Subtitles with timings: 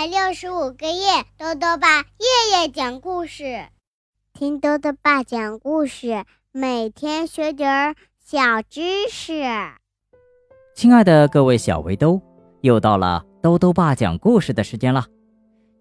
[0.00, 3.66] 百六十五个夜，豆豆爸夜夜讲故事，
[4.32, 9.42] 听豆豆爸讲故事，每天学点儿小知识。
[10.74, 12.18] 亲爱的各位小围兜，
[12.62, 15.04] 又到了豆豆爸讲故事的时间了。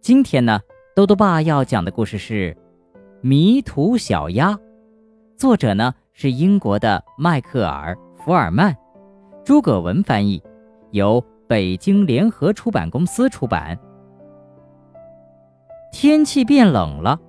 [0.02, 0.59] 今天呢，
[0.93, 2.54] 豆豆爸要讲的故事是
[3.21, 4.51] 《迷途小鸭》，
[5.38, 8.76] 作者呢是英国的迈克尔·福尔曼，
[9.45, 10.44] 诸葛文翻译，
[10.91, 13.80] 由北京联合出版公司出版。
[15.91, 17.20] 天气变冷了，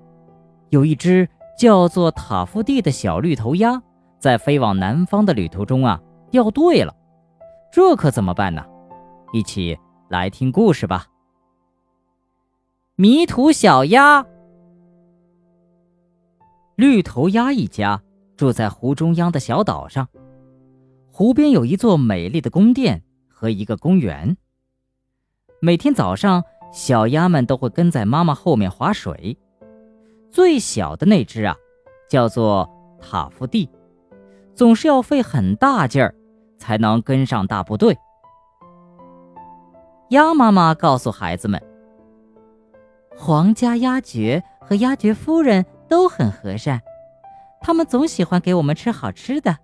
[0.69, 1.29] 有一只
[1.59, 3.83] 叫做塔夫蒂的小绿头鸭，
[4.19, 6.95] 在飞往南方的旅途中啊掉队了，
[7.73, 8.65] 这可怎么办呢？
[9.33, 9.79] 一起
[10.09, 11.07] 来听故事吧。
[12.97, 14.25] 迷途小鸭，
[16.77, 18.03] 绿头鸭一家
[18.37, 20.07] 住在湖中央的小岛上，
[21.11, 24.37] 湖边有一座美丽的宫殿和一个公园。
[25.61, 26.45] 每天早上。
[26.73, 29.37] 小鸭们都会跟在妈妈后面划水，
[30.31, 31.57] 最小的那只啊，
[32.09, 32.69] 叫做
[33.01, 33.69] 塔夫蒂，
[34.55, 36.15] 总是要费很大劲儿
[36.59, 37.99] 才能跟上大部队。
[40.11, 41.61] 鸭妈妈告诉孩子们
[43.19, 46.81] ：“皇家鸭爵和鸭爵夫人都很和善，
[47.61, 49.57] 他们总喜欢给我们吃好吃的。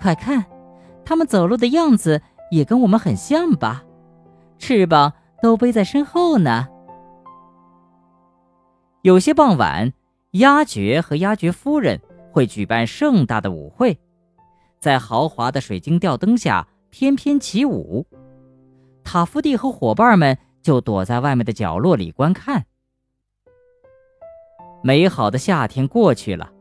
[0.00, 0.44] 快看，
[1.04, 3.82] 他们走路的样子也跟我们很像吧？
[4.58, 5.12] 翅膀。”
[5.42, 6.68] 都背在身后呢。
[9.02, 9.92] 有些傍晚，
[10.30, 13.98] 鸭爵和鸭爵夫人会举办盛大的舞会，
[14.78, 18.06] 在豪华的水晶吊灯下翩翩起舞。
[19.02, 22.64] 塔夫蒂和伙伴们就躲在外面的角落里观看。
[24.84, 26.52] 美好的夏天过去了，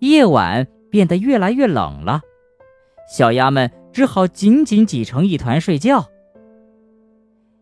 [0.00, 2.20] 夜晚变得越来越冷了，
[3.08, 6.04] 小鸭们只好紧紧挤成一团睡觉。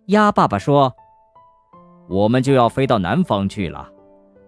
[0.07, 0.95] 鸭爸爸说
[2.09, 3.91] ：“我们就要飞到南方去了，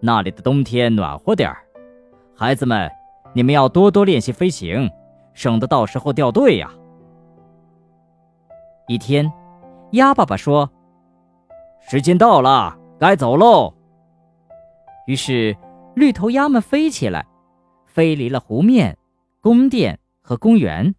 [0.00, 1.65] 那里的冬天暖和点儿。
[2.37, 2.88] 孩子们，
[3.32, 4.88] 你们要多多练习飞行，
[5.34, 6.71] 省得到时候掉队呀。”
[8.87, 9.32] 一天，
[9.93, 10.71] 鸭爸爸说
[11.91, 13.75] ：“时间到了，该走喽。”
[15.09, 15.56] 于是，
[15.97, 17.27] 绿头鸭们飞起来，
[17.84, 18.97] 飞离了湖面、
[19.41, 20.94] 宫殿和公园，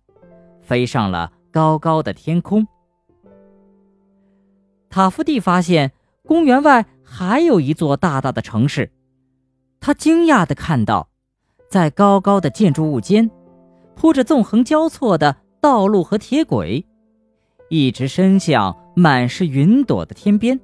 [0.59, 2.67] 飞上了高高的天空。
[4.89, 5.91] 塔夫蒂发现
[6.25, 8.91] 公园外还有一座大大的城市，
[9.79, 11.07] 他惊讶地看到，
[11.69, 13.29] 在高高的建筑物间，
[13.95, 16.85] 铺着纵横交错的道路和铁轨，
[17.69, 20.59] 一直伸向满是云朵的天边。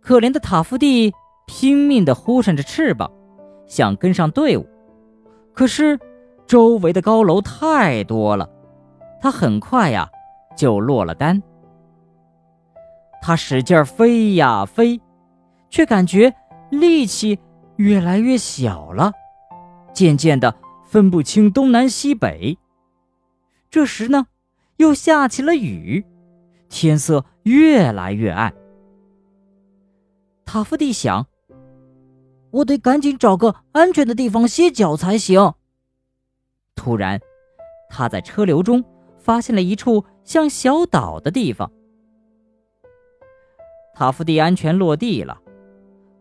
[0.00, 1.12] 可怜的塔夫蒂
[1.46, 3.10] 拼命地呼扇着翅膀，
[3.66, 4.66] 想跟上队伍，
[5.52, 5.98] 可是
[6.46, 8.48] 周围的高楼太多了，
[9.20, 10.08] 他很快呀
[10.56, 11.42] 就落了单。
[13.20, 15.00] 他使劲飞呀飞，
[15.70, 16.34] 却感觉
[16.70, 17.38] 力气
[17.76, 19.12] 越来越小了，
[19.92, 20.54] 渐渐的
[20.86, 22.56] 分不清东南西北。
[23.70, 24.26] 这时呢，
[24.76, 26.04] 又下起了雨，
[26.68, 28.54] 天色越来越暗。
[30.46, 31.26] 塔夫蒂想
[32.50, 35.52] ：“我得赶紧找个安全的地方歇脚才行。”
[36.74, 37.20] 突然，
[37.90, 38.82] 他在车流中
[39.18, 41.70] 发现了一处像小岛的地方。
[43.98, 45.36] 塔夫蒂安全落地了，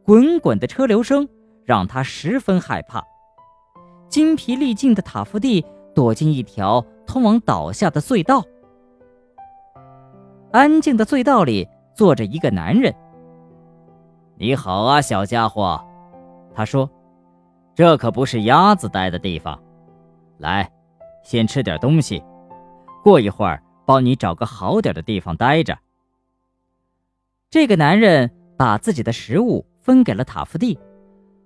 [0.04, 1.30] 滚滚的车流声
[1.64, 3.06] 让他十分害怕。
[4.10, 8.44] 精疲力尽的塔夫蒂躲进一条通往岛下的隧道。
[10.52, 12.92] 安静的隧道里坐着一个男人。
[14.40, 15.80] “你好啊，小家伙。”
[16.56, 16.90] 他说
[17.78, 19.56] ，“这可不是鸭子待的地方。
[20.40, 20.68] 来，
[21.22, 22.24] 先吃点东西，
[23.04, 25.78] 过一会儿帮你找个好点的地方待着。”
[27.50, 30.78] 这个男人把自己的食物分给了塔夫蒂，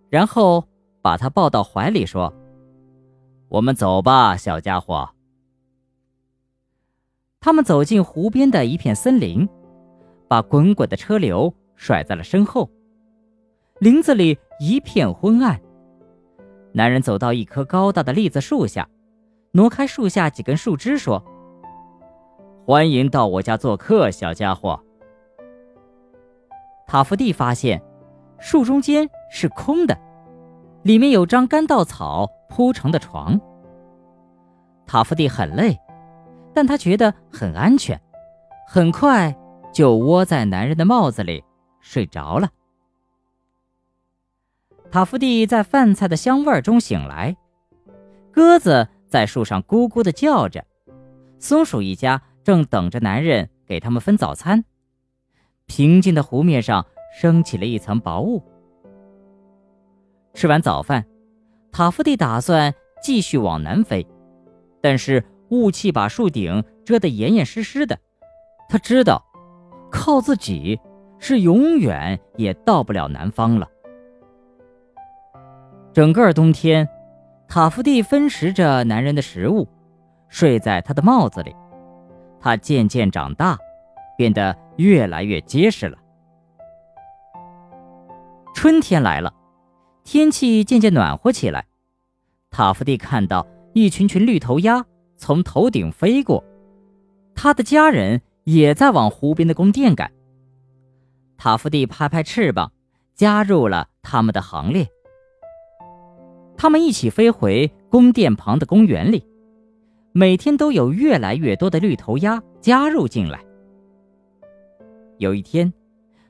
[0.10, 0.68] 然后
[1.00, 2.34] 把他抱到怀里说
[3.50, 5.08] ：“我们走吧，小家伙。”
[7.40, 9.48] 他们走进湖边的一片森林，
[10.28, 12.68] 把滚滚的车流甩在了身后。
[13.78, 15.62] 林子里一片昏暗。
[16.74, 18.90] 男人走到一棵高大的栗子树下，
[19.52, 21.24] 挪开树下几根树枝，说
[22.66, 24.84] ：“欢迎到我家做客，小家伙。”
[26.92, 27.82] 塔夫蒂发现，
[28.38, 29.98] 树中间是空的，
[30.84, 33.40] 里面有张干稻草铺成的床。
[34.86, 35.80] 塔夫蒂很累，
[36.54, 37.98] 但他觉得很安全，
[38.68, 39.34] 很快
[39.72, 41.42] 就窝在男人的帽子里
[41.80, 42.50] 睡着了。
[44.92, 47.38] 塔夫蒂在饭菜的香味中醒来，
[48.34, 50.66] 鸽子在树上咕咕地叫着，
[51.40, 54.66] 松鼠一家正等着男人给他们分早餐。
[55.74, 58.44] 平静的湖面上升起了一层薄雾。
[60.34, 61.06] 吃完早饭，
[61.72, 64.06] 塔夫蒂打算继续往南飞，
[64.82, 67.98] 但是雾气把树顶遮得严严实实的。
[68.68, 69.24] 他知道，
[69.90, 70.78] 靠自己
[71.20, 73.66] 是永远也到不了南方了。
[75.94, 76.86] 整个冬天，
[77.48, 79.70] 塔夫蒂分食着男人的食物，
[80.28, 81.56] 睡在他的帽子里。
[82.42, 83.58] 他渐渐长大。
[84.22, 85.98] 变得越来越结实了。
[88.54, 89.34] 春天来了，
[90.04, 91.66] 天气渐渐暖和起来。
[92.52, 94.86] 塔夫蒂看到一群群绿头鸭
[95.16, 96.44] 从头顶飞过，
[97.34, 100.12] 他的家人也在往湖边的宫殿赶。
[101.36, 102.72] 塔夫蒂拍拍翅膀，
[103.16, 104.88] 加入了他们的行列。
[106.56, 109.26] 他们一起飞回宫殿旁的公园里，
[110.12, 113.44] 每天都有越来越多的绿头鸭加入进来。
[115.22, 115.72] 有一天，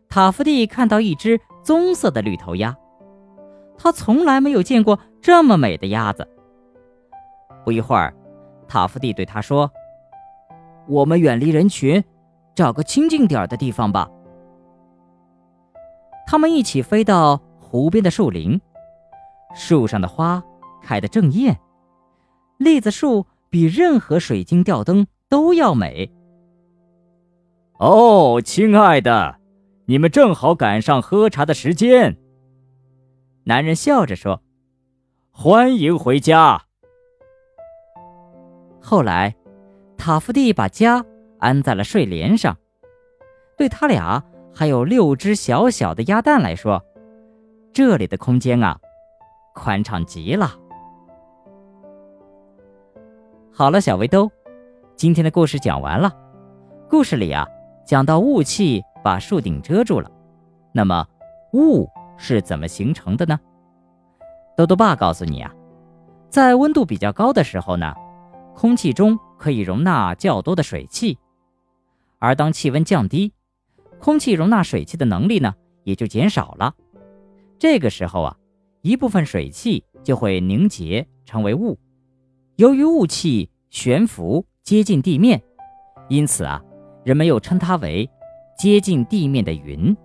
[0.09, 2.75] 塔夫蒂看到一只棕色的绿头鸭，
[3.77, 6.27] 他从来没有见过这么美的鸭子。
[7.63, 8.13] 不一会儿，
[8.67, 9.71] 塔夫蒂对他说
[10.89, 12.03] ：“我们远离人群，
[12.53, 14.09] 找个清静点的地方吧。”
[16.27, 18.59] 他们一起飞到湖边的树林，
[19.55, 20.44] 树上的花
[20.83, 21.57] 开得正艳，
[22.57, 26.11] 栗子树比任何水晶吊灯都要美。
[27.81, 29.38] 哦，亲爱的，
[29.86, 32.16] 你们正好赶上喝茶的时间。
[33.45, 34.44] 男人笑着说
[35.33, 36.62] ：“欢迎回家。”
[38.80, 39.36] 后来，
[39.98, 41.04] 塔夫蒂把家
[41.39, 42.56] 安在了睡莲上。
[43.57, 44.24] 对他俩
[44.54, 46.80] 还有六只小小的鸭蛋来说，
[47.74, 48.80] 这里的空间啊，
[49.56, 50.51] 宽敞极了。
[53.51, 54.30] 好了，小围兜，
[54.95, 56.16] 今天的故事讲完了。
[56.88, 57.44] 故事里啊。
[57.91, 60.09] 讲到雾气把树顶遮住了，
[60.71, 61.05] 那么
[61.51, 63.38] 雾是怎么形成的呢？
[64.55, 65.53] 豆豆爸告诉你啊，
[66.29, 67.93] 在温度比较高的时候呢，
[68.55, 71.19] 空气中可以容纳较多的水汽，
[72.17, 73.33] 而当气温降低，
[73.99, 75.53] 空气容纳水汽的能力呢
[75.83, 76.73] 也就减少了。
[77.59, 78.37] 这个时候啊，
[78.83, 81.77] 一部分水汽就会凝结成为雾。
[82.55, 85.44] 由于雾气悬浮接近地面，
[86.07, 86.63] 因此啊。
[87.03, 88.09] 人们又称它为
[88.57, 89.95] 接近地面的云。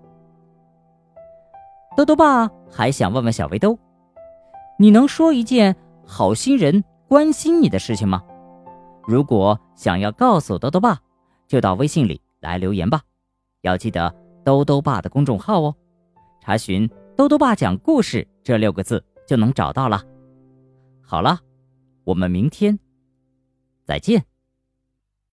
[1.97, 3.79] 豆豆爸还想问问小围兜，
[4.79, 5.75] 你能说一件
[6.07, 8.23] 好心人关心你的事情吗？
[9.07, 11.01] 如果想要告诉豆豆爸，
[11.47, 13.01] 就到微信里来留言吧。
[13.63, 14.15] 要记得
[14.45, 15.75] 豆豆爸的公众号哦，
[16.41, 20.03] 查询“豆豆爸讲故事”这六个字就能找到了。
[21.03, 21.39] 好了，
[22.05, 22.79] 我们明天
[23.85, 24.25] 再见。